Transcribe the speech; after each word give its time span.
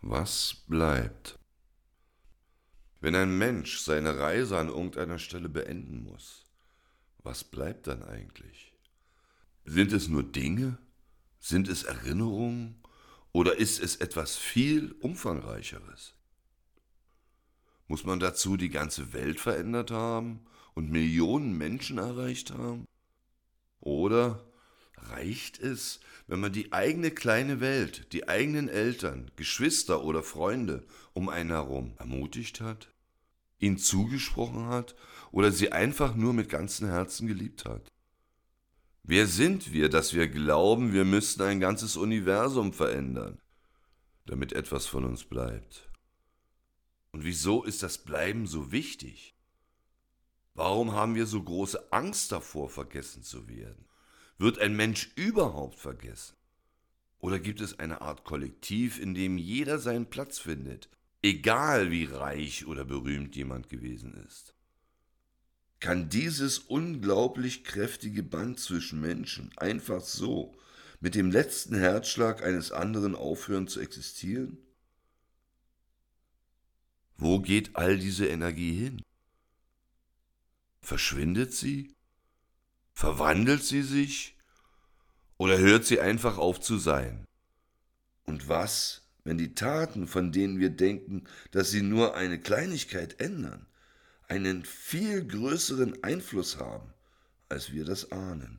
Was 0.00 0.54
bleibt? 0.68 1.38
Wenn 3.00 3.16
ein 3.16 3.36
Mensch 3.36 3.78
seine 3.78 4.18
Reise 4.18 4.56
an 4.58 4.68
irgendeiner 4.68 5.18
Stelle 5.18 5.48
beenden 5.48 6.04
muss, 6.04 6.46
was 7.18 7.42
bleibt 7.42 7.88
dann 7.88 8.04
eigentlich? 8.04 8.72
Sind 9.64 9.92
es 9.92 10.08
nur 10.08 10.22
Dinge? 10.22 10.78
Sind 11.40 11.68
es 11.68 11.82
Erinnerungen? 11.82 12.80
Oder 13.32 13.56
ist 13.56 13.80
es 13.80 13.96
etwas 13.96 14.36
viel 14.36 14.92
umfangreicheres? 15.00 16.14
Muss 17.88 18.04
man 18.04 18.20
dazu 18.20 18.56
die 18.56 18.70
ganze 18.70 19.12
Welt 19.12 19.40
verändert 19.40 19.90
haben 19.90 20.46
und 20.74 20.90
Millionen 20.90 21.56
Menschen 21.56 21.98
erreicht 21.98 22.52
haben? 22.52 22.86
Oder 23.80 24.47
Reicht 25.10 25.58
es, 25.60 26.00
wenn 26.26 26.40
man 26.40 26.52
die 26.52 26.72
eigene 26.72 27.10
kleine 27.10 27.60
Welt, 27.60 28.12
die 28.12 28.28
eigenen 28.28 28.68
Eltern, 28.68 29.30
Geschwister 29.36 30.04
oder 30.04 30.22
Freunde 30.22 30.84
um 31.14 31.28
einen 31.28 31.50
herum 31.50 31.94
ermutigt 31.98 32.60
hat, 32.60 32.88
ihnen 33.58 33.78
zugesprochen 33.78 34.66
hat 34.66 34.94
oder 35.32 35.50
sie 35.50 35.72
einfach 35.72 36.14
nur 36.14 36.32
mit 36.32 36.48
ganzem 36.48 36.88
Herzen 36.88 37.26
geliebt 37.26 37.64
hat? 37.64 37.88
Wer 39.02 39.26
sind 39.26 39.72
wir, 39.72 39.88
dass 39.88 40.12
wir 40.12 40.28
glauben, 40.28 40.92
wir 40.92 41.06
müssten 41.06 41.42
ein 41.42 41.60
ganzes 41.60 41.96
Universum 41.96 42.74
verändern, 42.74 43.40
damit 44.26 44.52
etwas 44.52 44.86
von 44.86 45.04
uns 45.04 45.24
bleibt? 45.24 45.88
Und 47.12 47.24
wieso 47.24 47.64
ist 47.64 47.82
das 47.82 47.98
Bleiben 47.98 48.46
so 48.46 48.70
wichtig? 48.70 49.34
Warum 50.52 50.92
haben 50.92 51.14
wir 51.14 51.26
so 51.26 51.42
große 51.42 51.90
Angst 51.92 52.32
davor, 52.32 52.68
vergessen 52.68 53.22
zu 53.22 53.48
werden? 53.48 53.86
Wird 54.38 54.60
ein 54.60 54.76
Mensch 54.76 55.10
überhaupt 55.16 55.78
vergessen? 55.78 56.34
Oder 57.18 57.40
gibt 57.40 57.60
es 57.60 57.80
eine 57.80 58.00
Art 58.00 58.24
Kollektiv, 58.24 59.00
in 59.00 59.14
dem 59.14 59.36
jeder 59.36 59.78
seinen 59.78 60.06
Platz 60.06 60.38
findet, 60.38 60.88
egal 61.22 61.90
wie 61.90 62.04
reich 62.04 62.66
oder 62.66 62.84
berühmt 62.84 63.34
jemand 63.34 63.68
gewesen 63.68 64.14
ist? 64.26 64.54
Kann 65.80 66.08
dieses 66.08 66.58
unglaublich 66.58 67.64
kräftige 67.64 68.22
Band 68.22 68.60
zwischen 68.60 69.00
Menschen 69.00 69.50
einfach 69.56 70.00
so 70.00 70.56
mit 71.00 71.16
dem 71.16 71.30
letzten 71.30 71.76
Herzschlag 71.76 72.42
eines 72.42 72.70
anderen 72.72 73.16
aufhören 73.16 73.66
zu 73.66 73.80
existieren? 73.80 74.58
Wo 77.16 77.40
geht 77.40 77.74
all 77.74 77.98
diese 77.98 78.28
Energie 78.28 78.74
hin? 78.74 79.02
Verschwindet 80.80 81.52
sie? 81.52 81.97
Verwandelt 82.98 83.62
sie 83.62 83.82
sich 83.82 84.36
oder 85.36 85.56
hört 85.58 85.84
sie 85.84 86.00
einfach 86.00 86.36
auf 86.36 86.58
zu 86.58 86.78
sein? 86.78 87.28
Und 88.24 88.48
was, 88.48 89.08
wenn 89.22 89.38
die 89.38 89.54
Taten, 89.54 90.08
von 90.08 90.32
denen 90.32 90.58
wir 90.58 90.70
denken, 90.70 91.22
dass 91.52 91.70
sie 91.70 91.82
nur 91.82 92.16
eine 92.16 92.40
Kleinigkeit 92.40 93.20
ändern, 93.20 93.66
einen 94.26 94.64
viel 94.64 95.24
größeren 95.24 96.02
Einfluss 96.02 96.58
haben, 96.58 96.92
als 97.48 97.70
wir 97.70 97.84
das 97.84 98.10
ahnen? 98.10 98.58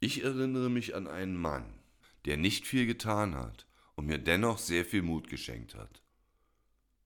Ich 0.00 0.24
erinnere 0.24 0.68
mich 0.68 0.96
an 0.96 1.06
einen 1.06 1.36
Mann, 1.36 1.72
der 2.24 2.36
nicht 2.36 2.66
viel 2.66 2.86
getan 2.86 3.36
hat 3.36 3.68
und 3.94 4.06
mir 4.06 4.18
dennoch 4.18 4.58
sehr 4.58 4.84
viel 4.84 5.02
Mut 5.02 5.28
geschenkt 5.28 5.76
hat, 5.76 6.02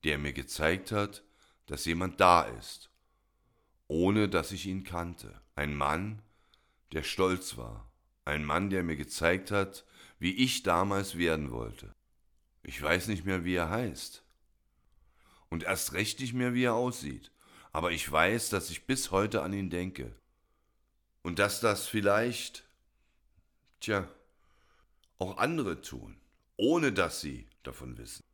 der 0.05 0.17
mir 0.17 0.33
gezeigt 0.33 0.91
hat, 0.91 1.23
dass 1.67 1.85
jemand 1.85 2.19
da 2.19 2.45
ist 2.45 2.91
ohne 3.91 4.29
dass 4.29 4.53
ich 4.53 4.67
ihn 4.67 4.85
kannte. 4.85 5.35
Ein 5.61 5.75
Mann, 5.77 6.23
der 6.93 7.03
stolz 7.03 7.59
war. 7.59 7.93
Ein 8.25 8.47
Mann, 8.47 8.71
der 8.71 8.83
mir 8.83 8.97
gezeigt 8.97 9.51
hat, 9.51 9.85
wie 10.19 10.35
ich 10.35 10.63
damals 10.63 11.19
werden 11.19 11.51
wollte. 11.51 11.95
Ich 12.63 12.81
weiß 12.81 13.09
nicht 13.09 13.27
mehr, 13.27 13.45
wie 13.45 13.57
er 13.57 13.69
heißt. 13.69 14.25
Und 15.51 15.65
erst 15.65 15.93
recht 15.93 16.19
nicht 16.19 16.33
mehr, 16.33 16.55
wie 16.55 16.65
er 16.65 16.73
aussieht. 16.73 17.31
Aber 17.73 17.93
ich 17.93 18.11
weiß, 18.11 18.49
dass 18.49 18.71
ich 18.71 18.87
bis 18.87 19.11
heute 19.11 19.43
an 19.43 19.53
ihn 19.53 19.69
denke. 19.69 20.17
Und 21.21 21.39
dass 21.39 21.61
das 21.61 21.87
vielleicht, 21.87 22.65
tja, 23.81 24.09
auch 25.19 25.37
andere 25.37 25.83
tun, 25.83 26.17
ohne 26.57 26.91
dass 26.91 27.21
sie 27.21 27.47
davon 27.65 27.99
wissen. 27.99 28.25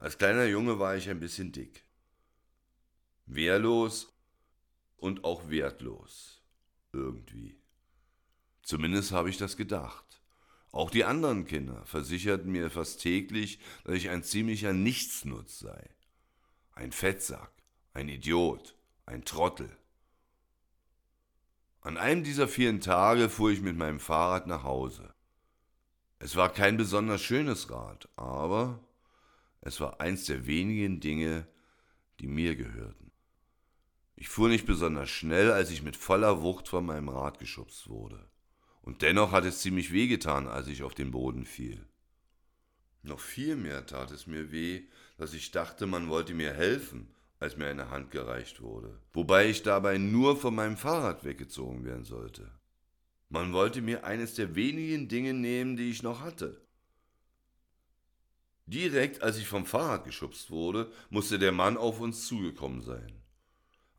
Als 0.00 0.18
kleiner 0.18 0.46
Junge 0.46 0.80
war 0.80 0.96
ich 0.96 1.08
ein 1.08 1.20
bisschen 1.20 1.52
dick 1.52 1.84
wehrlos 3.26 4.12
und 4.96 5.24
auch 5.24 5.48
wertlos. 5.48 6.42
Irgendwie. 6.92 7.60
Zumindest 8.62 9.12
habe 9.12 9.30
ich 9.30 9.36
das 9.36 9.56
gedacht. 9.56 10.20
Auch 10.72 10.90
die 10.90 11.04
anderen 11.04 11.46
Kinder 11.46 11.84
versicherten 11.86 12.50
mir 12.50 12.70
fast 12.70 13.00
täglich, 13.00 13.60
dass 13.84 13.94
ich 13.94 14.10
ein 14.10 14.22
ziemlicher 14.22 14.72
Nichtsnutz 14.72 15.58
sei. 15.58 15.90
Ein 16.72 16.92
Fettsack, 16.92 17.50
ein 17.94 18.08
Idiot, 18.08 18.74
ein 19.06 19.24
Trottel. 19.24 19.74
An 21.80 21.96
einem 21.96 22.24
dieser 22.24 22.48
vielen 22.48 22.80
Tage 22.80 23.28
fuhr 23.28 23.52
ich 23.52 23.60
mit 23.60 23.76
meinem 23.76 24.00
Fahrrad 24.00 24.46
nach 24.48 24.64
Hause. 24.64 25.14
Es 26.18 26.34
war 26.34 26.52
kein 26.52 26.76
besonders 26.76 27.22
schönes 27.22 27.70
Rad, 27.70 28.08
aber 28.16 28.80
es 29.60 29.80
war 29.80 30.00
eins 30.00 30.24
der 30.26 30.46
wenigen 30.46 31.00
Dinge, 31.00 31.46
die 32.20 32.26
mir 32.26 32.56
gehörten. 32.56 33.05
Ich 34.18 34.28
fuhr 34.28 34.48
nicht 34.48 34.64
besonders 34.64 35.10
schnell, 35.10 35.52
als 35.52 35.70
ich 35.70 35.82
mit 35.82 35.94
voller 35.94 36.40
Wucht 36.40 36.68
von 36.68 36.86
meinem 36.86 37.10
Rad 37.10 37.38
geschubst 37.38 37.88
wurde. 37.88 38.28
Und 38.80 39.02
dennoch 39.02 39.30
hat 39.30 39.44
es 39.44 39.60
ziemlich 39.60 39.92
wehgetan, 39.92 40.48
als 40.48 40.68
ich 40.68 40.82
auf 40.82 40.94
den 40.94 41.10
Boden 41.10 41.44
fiel. 41.44 41.86
Noch 43.02 43.20
viel 43.20 43.56
mehr 43.56 43.84
tat 43.84 44.10
es 44.10 44.26
mir 44.26 44.50
weh, 44.50 44.84
dass 45.18 45.34
ich 45.34 45.50
dachte, 45.50 45.86
man 45.86 46.08
wollte 46.08 46.32
mir 46.32 46.54
helfen, 46.54 47.14
als 47.38 47.58
mir 47.58 47.66
eine 47.66 47.90
Hand 47.90 48.10
gereicht 48.10 48.62
wurde, 48.62 48.98
wobei 49.12 49.48
ich 49.48 49.62
dabei 49.62 49.98
nur 49.98 50.36
von 50.36 50.54
meinem 50.54 50.78
Fahrrad 50.78 51.24
weggezogen 51.24 51.84
werden 51.84 52.04
sollte. 52.04 52.50
Man 53.28 53.52
wollte 53.52 53.82
mir 53.82 54.04
eines 54.04 54.34
der 54.34 54.54
wenigen 54.54 55.08
Dinge 55.08 55.34
nehmen, 55.34 55.76
die 55.76 55.90
ich 55.90 56.02
noch 56.02 56.22
hatte. 56.22 56.62
Direkt 58.64 59.22
als 59.22 59.36
ich 59.36 59.46
vom 59.46 59.66
Fahrrad 59.66 60.04
geschubst 60.04 60.50
wurde, 60.50 60.90
musste 61.10 61.38
der 61.38 61.52
Mann 61.52 61.76
auf 61.76 62.00
uns 62.00 62.26
zugekommen 62.26 62.80
sein. 62.80 63.25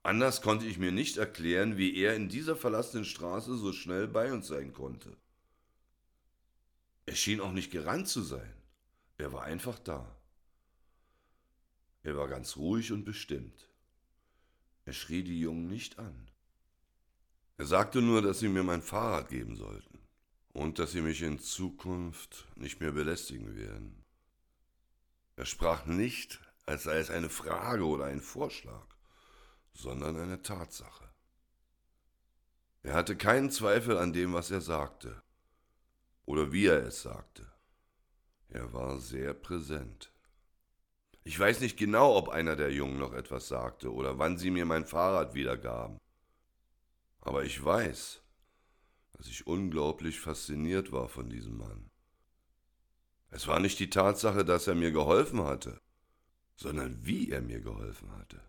Anders 0.08 0.42
konnte 0.42 0.66
ich 0.66 0.78
mir 0.78 0.94
nicht 0.94 1.18
erklären, 1.18 1.76
wie 1.76 1.98
er 1.98 2.16
in 2.16 2.30
dieser 2.30 2.56
verlassenen 2.56 3.04
Straße 3.04 3.58
so 3.58 3.74
schnell 3.74 4.08
bei 4.08 4.32
uns 4.32 4.48
sein 4.48 4.72
konnte. 4.72 5.18
Er 7.06 7.16
schien 7.16 7.42
auch 7.42 7.52
nicht 7.52 7.72
gerannt 7.72 8.08
zu 8.08 8.22
sein. 8.22 8.54
Er 9.18 9.34
war 9.34 9.44
einfach 9.44 9.78
da. 9.80 10.18
Er 12.04 12.16
war 12.16 12.30
ganz 12.30 12.56
ruhig 12.56 12.94
und 12.94 13.04
bestimmt. 13.04 13.68
Er 14.86 14.94
schrie 14.94 15.24
die 15.24 15.42
Jungen 15.42 15.68
nicht 15.68 16.00
an. 16.00 16.32
Er 17.58 17.66
sagte 17.66 18.02
nur, 18.02 18.22
dass 18.22 18.40
sie 18.40 18.48
mir 18.48 18.64
mein 18.64 18.82
Fahrrad 18.82 19.28
geben 19.28 19.58
sollten 19.58 20.00
und 20.54 20.80
dass 20.80 20.94
sie 20.94 21.02
mich 21.02 21.22
in 21.22 21.38
Zukunft 21.38 22.48
nicht 22.56 22.80
mehr 22.80 22.94
belästigen 22.94 23.58
werden. 23.58 24.06
Er 25.36 25.46
sprach 25.46 25.86
nicht, 25.86 26.40
als 26.66 26.84
sei 26.84 26.98
es 26.98 27.10
eine 27.10 27.28
Frage 27.28 27.84
oder 27.84 28.06
ein 28.06 28.22
Vorschlag 28.22 28.97
sondern 29.78 30.18
eine 30.18 30.42
Tatsache. 30.42 31.08
Er 32.82 32.96
hatte 32.96 33.16
keinen 33.16 33.52
Zweifel 33.52 33.98
an 33.98 34.12
dem, 34.12 34.34
was 34.34 34.50
er 34.50 34.62
sagte 34.62 35.22
oder 36.26 36.52
wie 36.52 36.66
er 36.66 36.84
es 36.84 37.04
sagte. 37.04 37.48
Er 38.50 38.74
war 38.74 38.98
sehr 38.98 39.34
präsent. 39.34 40.12
Ich 41.24 41.38
weiß 41.38 41.60
nicht 41.60 41.78
genau, 41.78 42.16
ob 42.16 42.30
einer 42.30 42.56
der 42.56 42.72
Jungen 42.72 42.98
noch 42.98 43.14
etwas 43.14 43.50
sagte 43.50 43.94
oder 43.94 44.18
wann 44.18 44.38
sie 44.38 44.50
mir 44.50 44.66
mein 44.66 44.86
Fahrrad 44.86 45.36
wiedergaben. 45.36 46.00
Aber 47.22 47.44
ich 47.44 47.64
weiß, 47.64 48.22
dass 49.14 49.28
ich 49.28 49.46
unglaublich 49.46 50.20
fasziniert 50.20 50.92
war 50.92 51.08
von 51.08 51.30
diesem 51.30 51.58
Mann. 51.58 51.92
Es 53.30 53.46
war 53.46 53.60
nicht 53.60 53.78
die 53.80 53.90
Tatsache, 53.90 54.44
dass 54.46 54.68
er 54.68 54.76
mir 54.76 54.92
geholfen 54.92 55.44
hatte, 55.44 55.82
sondern 56.56 57.06
wie 57.06 57.30
er 57.30 57.42
mir 57.42 57.60
geholfen 57.60 58.12
hatte. 58.16 58.42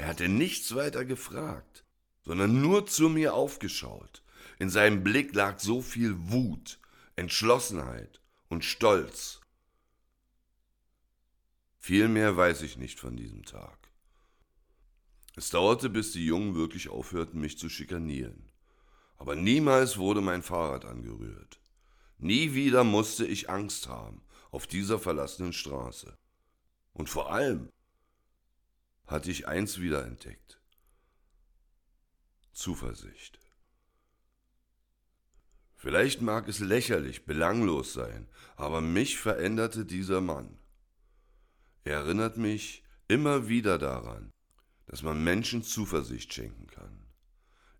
Er 0.00 0.06
hatte 0.06 0.30
nichts 0.30 0.74
weiter 0.74 1.04
gefragt, 1.04 1.84
sondern 2.24 2.62
nur 2.62 2.86
zu 2.86 3.10
mir 3.10 3.34
aufgeschaut. 3.34 4.22
In 4.58 4.70
seinem 4.70 5.04
Blick 5.04 5.34
lag 5.34 5.58
so 5.58 5.82
viel 5.82 6.14
Wut, 6.30 6.78
Entschlossenheit 7.16 8.22
und 8.48 8.64
Stolz. 8.64 9.42
Viel 11.78 12.08
mehr 12.08 12.34
weiß 12.34 12.62
ich 12.62 12.78
nicht 12.78 12.98
von 12.98 13.14
diesem 13.14 13.44
Tag. 13.44 13.90
Es 15.36 15.50
dauerte, 15.50 15.90
bis 15.90 16.12
die 16.12 16.24
Jungen 16.24 16.54
wirklich 16.54 16.88
aufhörten, 16.88 17.38
mich 17.38 17.58
zu 17.58 17.68
schikanieren. 17.68 18.50
Aber 19.18 19.36
niemals 19.36 19.98
wurde 19.98 20.22
mein 20.22 20.42
Fahrrad 20.42 20.86
angerührt. 20.86 21.60
Nie 22.16 22.54
wieder 22.54 22.84
musste 22.84 23.26
ich 23.26 23.50
Angst 23.50 23.86
haben 23.88 24.22
auf 24.50 24.66
dieser 24.66 24.98
verlassenen 24.98 25.52
Straße. 25.52 26.16
Und 26.94 27.10
vor 27.10 27.30
allem 27.30 27.68
hatte 29.10 29.30
ich 29.30 29.48
eins 29.48 29.80
wiederentdeckt. 29.80 30.60
Zuversicht. 32.52 33.40
Vielleicht 35.76 36.20
mag 36.20 36.46
es 36.46 36.60
lächerlich, 36.60 37.24
belanglos 37.24 37.92
sein, 37.92 38.28
aber 38.56 38.80
mich 38.80 39.18
veränderte 39.18 39.84
dieser 39.84 40.20
Mann. 40.20 40.58
Er 41.84 42.00
erinnert 42.00 42.36
mich 42.36 42.84
immer 43.08 43.48
wieder 43.48 43.78
daran, 43.78 44.30
dass 44.86 45.02
man 45.02 45.24
Menschen 45.24 45.62
Zuversicht 45.62 46.32
schenken 46.32 46.66
kann. 46.66 47.06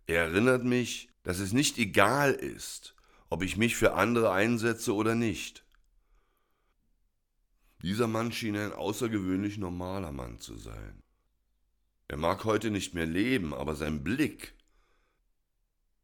Er 0.07 0.23
erinnert 0.23 0.63
mich, 0.63 1.09
dass 1.23 1.39
es 1.39 1.53
nicht 1.53 1.77
egal 1.77 2.33
ist, 2.33 2.95
ob 3.29 3.43
ich 3.43 3.55
mich 3.55 3.75
für 3.75 3.93
andere 3.93 4.31
einsetze 4.31 4.93
oder 4.95 5.15
nicht. 5.15 5.63
Dieser 7.83 8.07
Mann 8.07 8.31
schien 8.31 8.57
ein 8.57 8.73
außergewöhnlich 8.73 9.57
normaler 9.57 10.11
Mann 10.11 10.39
zu 10.39 10.57
sein. 10.57 11.03
Er 12.11 12.17
mag 12.17 12.43
heute 12.43 12.71
nicht 12.71 12.93
mehr 12.93 13.05
leben, 13.05 13.53
aber 13.53 13.73
sein 13.73 14.03
Blick 14.03 14.53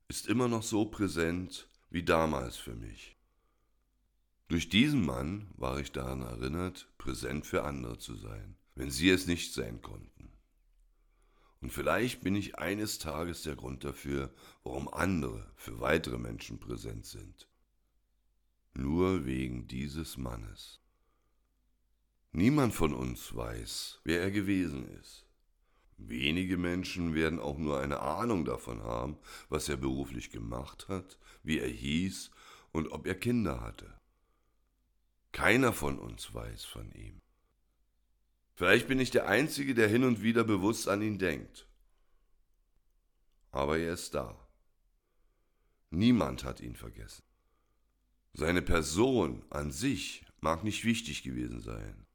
ist 0.07 0.25
immer 0.27 0.48
noch 0.48 0.63
so 0.63 0.86
präsent 0.86 1.68
wie 1.89 2.01
damals 2.01 2.56
für 2.56 2.75
mich. 2.75 3.18
Durch 4.48 4.69
diesen 4.69 5.06
Mann 5.06 5.51
war 5.57 5.81
ich 5.81 5.92
daran 5.92 6.21
erinnert, 6.21 6.88
präsent 6.98 7.45
für 7.45 7.65
andere 7.65 7.98
zu 7.98 8.15
sein, 8.15 8.56
wenn 8.75 8.89
sie 8.89 9.09
es 9.09 9.27
nicht 9.27 9.54
sein 9.54 9.81
konnten. 9.81 10.31
Und 11.59 11.74
vielleicht 11.74 12.21
bin 12.21 12.38
ich 12.38 12.57
eines 12.57 13.00
Tages 13.00 13.42
der 13.42 13.57
Grund 13.57 13.83
dafür, 13.83 14.33
warum 14.63 14.88
andere 14.88 15.51
für 15.57 15.81
weitere 15.81 16.18
Menschen 16.18 16.57
präsent 16.57 17.06
sind. 17.06 17.50
Nur 18.74 19.25
wegen 19.25 19.68
dieses 19.68 20.15
Mannes. 20.15 20.80
Niemand 22.31 22.74
von 22.74 22.94
uns 22.94 23.36
weiß, 23.36 24.00
wer 24.06 24.21
er 24.21 24.31
gewesen 24.31 24.88
ist. 25.01 25.26
Wenige 25.98 26.58
Menschen 26.58 27.16
werden 27.16 27.40
auch 27.40 27.58
nur 27.58 27.80
eine 27.80 28.00
Ahnung 28.00 28.46
davon 28.46 28.84
haben, 28.84 29.18
was 29.50 29.68
er 29.68 29.78
beruflich 29.78 30.30
gemacht 30.30 30.88
hat, 30.88 31.18
wie 31.44 31.60
er 31.60 31.68
hieß 31.68 32.32
und 32.72 32.92
ob 32.92 33.08
er 33.08 33.16
Kinder 33.16 33.62
hatte. 33.62 34.00
Keiner 35.32 35.74
von 35.74 36.00
uns 36.00 36.34
weiß 36.34 36.66
von 36.66 36.92
ihm. 36.94 37.22
Vielleicht 38.54 38.88
bin 38.88 39.00
ich 39.00 39.12
der 39.12 39.28
Einzige, 39.28 39.74
der 39.74 39.88
hin 39.88 40.04
und 40.04 40.22
wieder 40.22 40.44
bewusst 40.44 40.88
an 40.88 41.02
ihn 41.02 41.20
denkt. 41.20 41.68
Aber 43.52 43.78
er 43.78 43.94
ist 43.94 44.14
da. 44.14 44.36
Niemand 45.90 46.44
hat 46.44 46.60
ihn 46.60 46.76
vergessen. 46.76 47.24
Seine 48.34 48.62
Person 48.62 49.44
an 49.50 49.72
sich 49.72 50.26
mag 50.42 50.64
nicht 50.64 50.86
wichtig 50.86 51.24
gewesen 51.24 51.62
sein, 51.62 52.06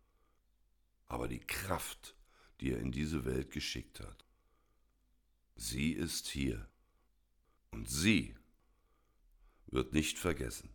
aber 1.08 1.26
die 1.26 1.40
Kraft, 1.40 2.14
die 2.62 2.70
er 2.70 2.78
in 2.78 2.92
diese 2.92 3.24
Welt 3.24 3.50
geschickt 3.50 3.98
hat. 3.98 4.24
Sie 5.56 5.90
ist 5.92 6.28
hier. 6.28 6.68
Und 7.72 7.90
sie 7.90 8.36
wird 9.66 9.92
nicht 9.92 10.16
vergessen. 10.16 10.70